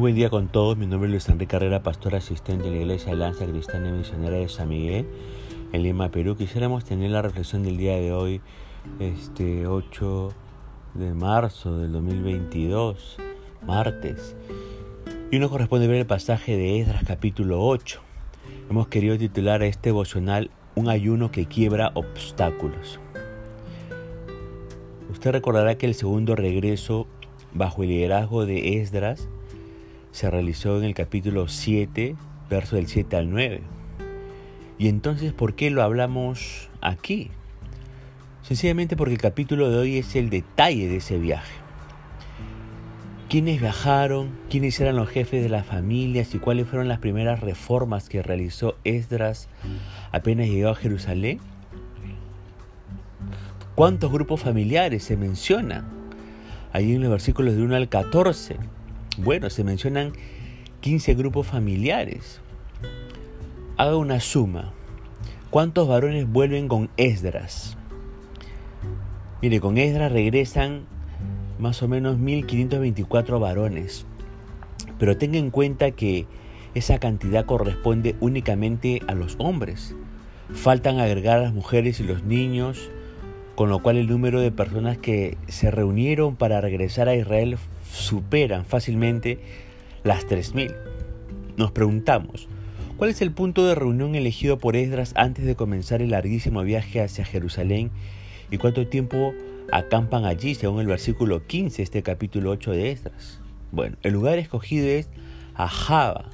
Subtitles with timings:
[0.00, 0.78] Muy buen día con todos.
[0.78, 4.48] Mi nombre es Luis Enrique Carrera, pastor asistente de la Iglesia Lanza Cristiana Misionera de
[4.48, 5.06] San Miguel,
[5.74, 6.36] en Lima, Perú.
[6.36, 8.40] Quisiéramos tener la reflexión del día de hoy,
[8.98, 10.32] este 8
[10.94, 13.18] de marzo del 2022,
[13.66, 14.36] martes.
[15.30, 18.00] Y nos corresponde ver el pasaje de Esdras capítulo 8.
[18.70, 22.98] Hemos querido titular a este devocional Un ayuno que quiebra obstáculos.
[25.10, 27.06] Usted recordará que el segundo regreso
[27.52, 29.28] bajo el liderazgo de Esdras
[30.12, 32.16] se realizó en el capítulo 7,
[32.48, 33.62] verso del 7 al 9.
[34.78, 37.30] Y entonces, ¿por qué lo hablamos aquí?
[38.42, 41.54] Sencillamente porque el capítulo de hoy es el detalle de ese viaje.
[43.28, 44.30] ¿Quiénes viajaron?
[44.48, 46.34] ¿Quiénes eran los jefes de las familias?
[46.34, 49.48] ¿Y cuáles fueron las primeras reformas que realizó Esdras
[50.10, 51.38] apenas llegó a Jerusalén?
[53.76, 55.86] ¿Cuántos grupos familiares se mencionan?
[56.72, 58.56] Ahí en los versículos de 1 al 14.
[59.22, 60.12] Bueno, se mencionan
[60.80, 62.40] 15 grupos familiares.
[63.76, 64.72] Haga una suma.
[65.50, 67.76] ¿Cuántos varones vuelven con Esdras?
[69.42, 70.86] Mire, con Esdras regresan
[71.58, 74.06] más o menos 1524 varones.
[74.98, 76.26] Pero tenga en cuenta que
[76.74, 79.94] esa cantidad corresponde únicamente a los hombres.
[80.54, 82.90] Faltan agregar a las mujeres y los niños,
[83.54, 87.58] con lo cual el número de personas que se reunieron para regresar a Israel
[87.90, 89.38] superan fácilmente
[90.02, 90.74] las 3.000.
[91.56, 92.48] Nos preguntamos,
[92.96, 97.00] ¿cuál es el punto de reunión elegido por Esdras antes de comenzar el larguísimo viaje
[97.02, 97.90] hacia Jerusalén
[98.50, 99.34] y cuánto tiempo
[99.72, 103.40] acampan allí según el versículo 15 este capítulo 8 de Esdras?
[103.72, 105.08] Bueno, el lugar escogido es
[105.54, 106.30] Ajaba.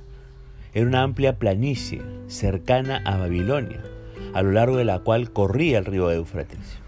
[0.73, 3.83] Era una amplia planicie cercana a Babilonia,
[4.34, 6.79] a lo largo de la cual corría el río Éufrates.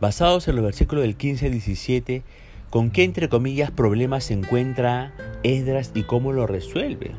[0.00, 2.22] Basados en los versículos del 15 al 17,
[2.74, 5.12] ¿Con qué, entre comillas, problemas se encuentra
[5.44, 7.12] Esdras y cómo lo resuelve?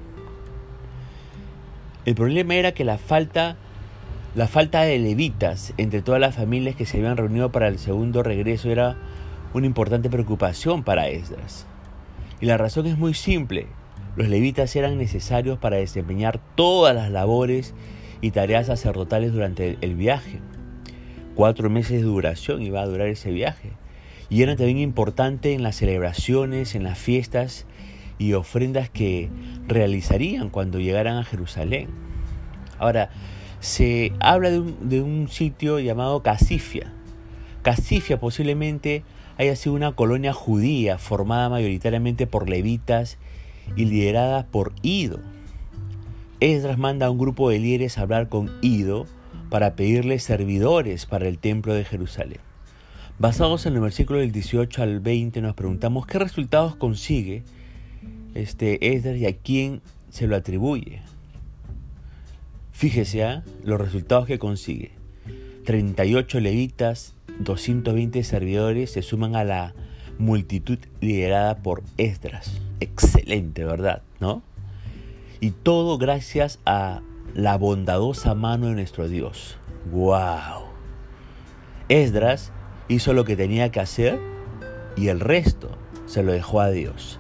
[2.04, 3.56] El problema era que la falta,
[4.36, 8.22] la falta de levitas entre todas las familias que se habían reunido para el segundo
[8.22, 8.98] regreso era
[9.54, 11.66] una importante preocupación para Esdras.
[12.42, 13.68] Y la razón es muy simple.
[14.18, 17.74] Los levitas eran necesarios para desempeñar todas las labores
[18.20, 20.42] y tareas sacerdotales durante el viaje.
[21.34, 23.72] Cuatro meses de duración iba a durar ese viaje
[24.30, 27.66] y era también importante en las celebraciones, en las fiestas
[28.18, 29.30] y ofrendas que
[29.68, 31.90] realizarían cuando llegaran a Jerusalén.
[32.78, 33.10] Ahora,
[33.60, 36.94] se habla de un, de un sitio llamado Casifia.
[37.62, 39.04] Casifia posiblemente
[39.38, 43.18] haya sido una colonia judía formada mayoritariamente por levitas
[43.76, 45.20] y liderada por Ido.
[46.40, 49.08] Esdras manda a un grupo de líderes a hablar con Ido
[49.50, 52.40] para pedirle servidores para el templo de Jerusalén.
[53.18, 57.44] Basados en el versículo del 18 al 20 nos preguntamos qué resultados consigue
[58.34, 61.02] este Esdras y a quién se lo atribuye.
[62.74, 63.44] Fíjese ¿ah?
[63.64, 64.92] los resultados que consigue.
[65.64, 69.74] 38 levitas, 220 servidores se suman a la
[70.20, 72.60] multitud liderada por Esdras.
[72.82, 74.02] Excelente, ¿verdad?
[74.20, 74.44] ¿No?
[75.40, 77.02] Y todo gracias a
[77.34, 79.58] la bondadosa mano de nuestro Dios.
[79.90, 80.66] ¡Wow!
[81.88, 82.52] Esdras
[82.88, 84.20] hizo lo que tenía que hacer
[84.96, 87.20] y el resto se lo dejó a Dios.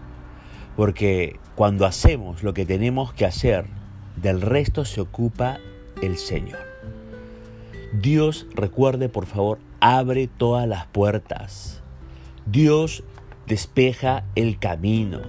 [0.75, 3.65] Porque cuando hacemos lo que tenemos que hacer,
[4.15, 5.59] del resto se ocupa
[6.01, 6.59] el Señor.
[7.93, 11.81] Dios, recuerde por favor, abre todas las puertas.
[12.45, 13.03] Dios
[13.47, 15.21] despeja el camino.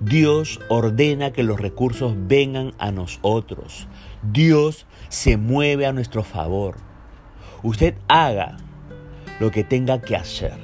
[0.00, 3.88] Dios ordena que los recursos vengan a nosotros.
[4.22, 6.76] Dios se mueve a nuestro favor.
[7.64, 8.56] Usted haga
[9.40, 10.54] lo que tenga que hacer.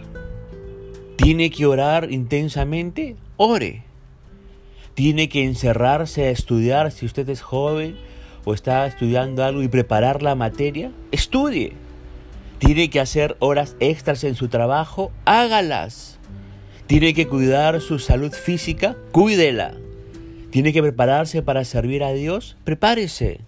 [1.16, 3.16] ¿Tiene que orar intensamente?
[3.36, 3.82] Ore.
[4.94, 7.96] ¿Tiene que encerrarse a estudiar si usted es joven
[8.44, 10.92] o está estudiando algo y preparar la materia?
[11.10, 11.72] Estudie.
[12.58, 15.12] ¿Tiene que hacer horas extras en su trabajo?
[15.24, 16.18] Hágalas.
[16.86, 18.96] ¿Tiene que cuidar su salud física?
[19.10, 19.74] Cuídela.
[20.50, 22.56] ¿Tiene que prepararse para servir a Dios?
[22.64, 23.40] Prepárese.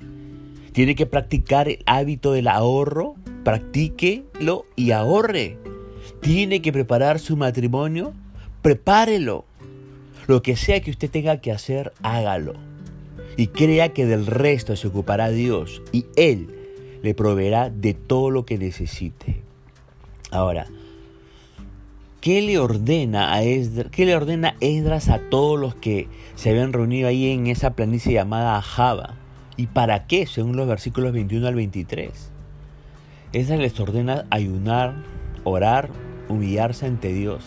[0.77, 3.15] ¿Tiene que practicar el hábito del ahorro?
[3.45, 5.57] practíquelo y ahorre.
[6.21, 8.13] Tiene que preparar su matrimonio,
[8.61, 9.47] prepárelo.
[10.27, 12.53] Lo que sea que usted tenga que hacer, hágalo.
[13.39, 16.51] Y crea que del resto se ocupará Dios y Él
[17.03, 19.41] le proveerá de todo lo que necesite.
[20.31, 20.67] Ahora,
[22.21, 27.09] ¿qué le ordena Esdras, qué le ordena Esdras a todos los que se habían reunido
[27.09, 29.15] ahí en esa planicie llamada Java?
[29.57, 30.27] ¿Y para qué?
[30.27, 32.31] Según los versículos 21 al 23.
[33.33, 34.95] Esa les ordena ayunar,
[35.45, 35.91] orar,
[36.29, 37.45] humillarse ante Dios.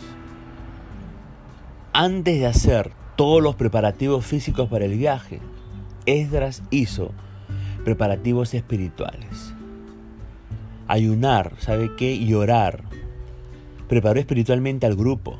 [1.94, 5.41] Antes de hacer todos los preparativos físicos para el viaje.
[6.06, 7.11] Esdras hizo
[7.83, 9.53] preparativos espirituales.
[10.88, 12.13] Ayunar, ¿sabe qué?
[12.13, 12.85] Y orar.
[13.89, 15.38] Preparó espiritualmente al grupo.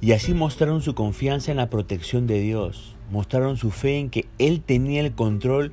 [0.00, 2.96] Y así mostraron su confianza en la protección de Dios.
[3.10, 5.72] Mostraron su fe en que Él tenía el control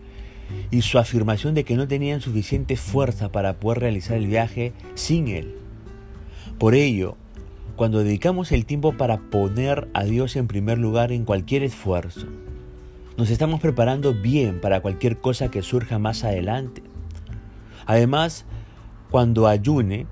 [0.71, 5.27] y su afirmación de que no tenían suficiente fuerza para poder realizar el viaje sin
[5.27, 5.55] Él.
[6.57, 7.15] Por ello,
[7.75, 12.25] cuando dedicamos el tiempo para poner a Dios en primer lugar en cualquier esfuerzo,
[13.17, 16.81] nos estamos preparando bien para cualquier cosa que surja más adelante.
[17.85, 18.45] Además,
[19.09, 20.07] cuando ayune,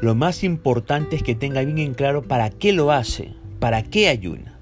[0.00, 4.08] lo más importante es que tenga bien en claro para qué lo hace, para qué
[4.08, 4.58] ayuna.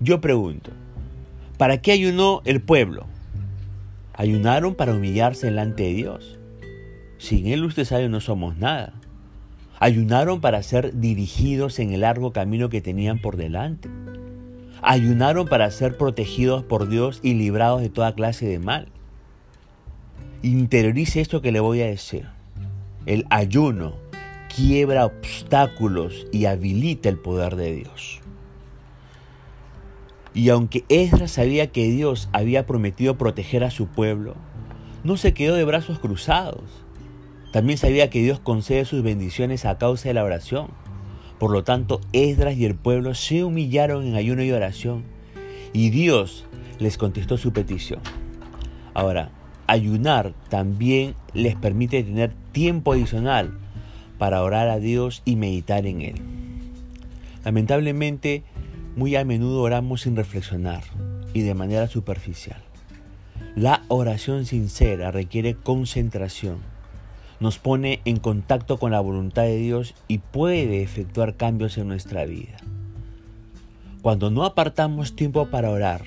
[0.00, 0.70] Yo pregunto,
[1.56, 3.06] ¿para qué ayunó el pueblo?
[4.12, 6.38] Ayunaron para humillarse delante de Dios.
[7.18, 8.92] Sin Él usted sabe no somos nada.
[9.80, 13.88] Ayunaron para ser dirigidos en el largo camino que tenían por delante.
[14.82, 18.88] Ayunaron para ser protegidos por Dios y librados de toda clase de mal.
[20.42, 22.26] Interiorice esto que le voy a decir.
[23.06, 23.94] El ayuno
[24.54, 28.20] quiebra obstáculos y habilita el poder de Dios.
[30.34, 34.34] Y aunque Esdras sabía que Dios había prometido proteger a su pueblo,
[35.04, 36.64] no se quedó de brazos cruzados.
[37.52, 40.68] También sabía que Dios concede sus bendiciones a causa de la oración.
[41.38, 45.04] Por lo tanto, Esdras y el pueblo se humillaron en ayuno y oración.
[45.72, 46.46] Y Dios
[46.80, 48.00] les contestó su petición.
[48.92, 49.30] Ahora,
[49.68, 53.58] ayunar también les permite tener tiempo adicional
[54.18, 56.14] para orar a Dios y meditar en Él.
[57.44, 58.42] Lamentablemente,
[58.96, 60.82] muy a menudo oramos sin reflexionar
[61.32, 62.62] y de manera superficial.
[63.56, 66.58] La oración sincera requiere concentración,
[67.40, 72.24] nos pone en contacto con la voluntad de Dios y puede efectuar cambios en nuestra
[72.24, 72.56] vida.
[74.02, 76.02] Cuando no apartamos tiempo para orar,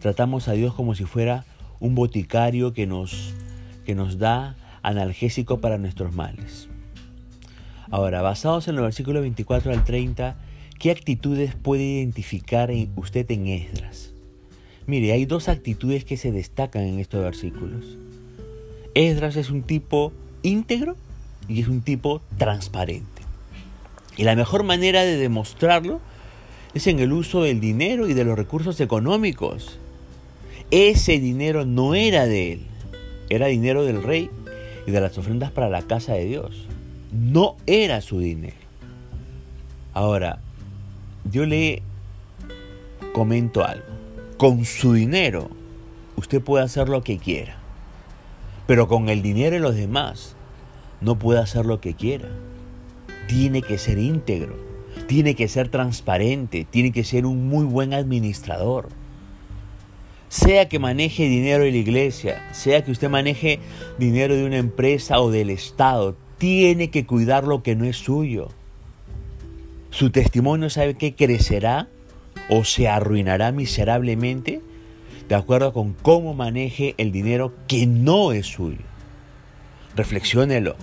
[0.00, 1.44] tratamos a Dios como si fuera
[1.78, 3.34] un boticario que nos,
[3.84, 6.68] que nos da analgésico para nuestros males.
[7.90, 10.36] Ahora, basados en los versículos 24 al 30,
[10.80, 14.12] ¿qué actitudes puede identificar usted en Esdras?
[14.86, 17.98] Mire, hay dos actitudes que se destacan en estos versículos.
[18.94, 20.10] Esdras es un tipo
[20.42, 20.96] íntegro
[21.48, 23.22] y es un tipo transparente.
[24.16, 26.00] Y la mejor manera de demostrarlo
[26.72, 29.78] es en el uso del dinero y de los recursos económicos.
[30.70, 32.66] Ese dinero no era de él,
[33.28, 34.30] era dinero del rey
[34.86, 36.66] y de las ofrendas para la casa de Dios.
[37.12, 38.56] No era su dinero.
[39.92, 40.40] Ahora,
[41.24, 41.82] yo le
[43.12, 43.84] comento algo.
[44.36, 45.50] Con su dinero,
[46.16, 47.56] usted puede hacer lo que quiera.
[48.66, 50.36] Pero con el dinero de los demás,
[51.00, 52.28] no puede hacer lo que quiera.
[53.26, 54.56] Tiene que ser íntegro,
[55.06, 58.88] tiene que ser transparente, tiene que ser un muy buen administrador.
[60.28, 63.58] Sea que maneje dinero de la iglesia, sea que usted maneje
[63.98, 68.48] dinero de una empresa o del Estado, tiene que cuidar lo que no es suyo.
[69.90, 71.88] Su testimonio sabe que crecerá
[72.48, 74.60] o se arruinará miserablemente
[75.28, 78.82] de acuerdo con cómo maneje el dinero que no es suyo.
[79.94, 80.76] Reflexiónelo,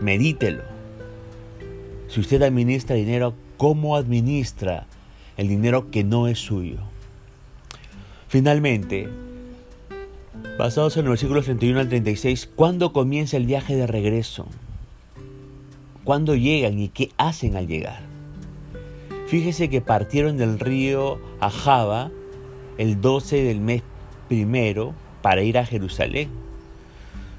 [0.00, 0.62] medítelo.
[2.08, 4.86] Si usted administra dinero, ¿cómo administra
[5.38, 6.80] el dinero que no es suyo?
[8.28, 9.08] Finalmente,
[10.58, 14.46] basados en los versículos 31 al 36, ¿cuándo comienza el viaje de regreso?
[16.04, 18.11] ¿Cuándo llegan y qué hacen al llegar?
[19.32, 22.10] Fíjese que partieron del río a Java
[22.76, 23.82] el 12 del mes
[24.28, 26.28] primero para ir a Jerusalén.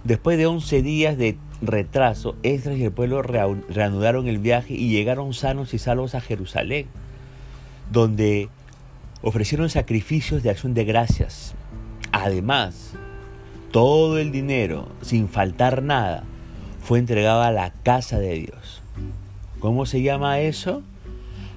[0.04, 5.36] Después de 11 días de retraso, Esdras y el pueblo reanudaron el viaje y llegaron
[5.36, 6.88] sanos y salvos a Jerusalén,
[7.92, 8.50] donde
[9.22, 11.54] ofrecieron sacrificios de acción de gracias.
[12.12, 12.94] Además,
[13.70, 16.24] todo el dinero, sin faltar nada,
[16.82, 18.82] fue entregado a la casa de Dios.
[19.60, 20.82] ¿Cómo se llama eso?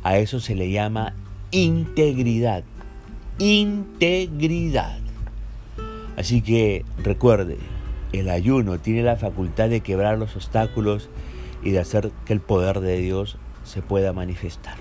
[0.06, 1.14] A eso se le llama
[1.50, 2.62] integridad
[3.38, 4.98] integridad.
[6.16, 7.58] Así que recuerde,
[8.12, 11.10] el ayuno tiene la facultad de quebrar los obstáculos
[11.64, 14.76] y de hacer que el poder de Dios se pueda manifestar.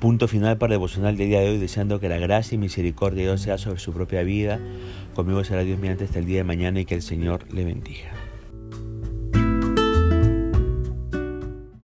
[0.00, 3.22] Punto final para el devocional del día de hoy, deseando que la gracia y misericordia
[3.22, 4.58] de Dios sea sobre su propia vida.
[5.14, 8.21] Conmigo será Dios mediante hasta el día de mañana y que el Señor le bendiga.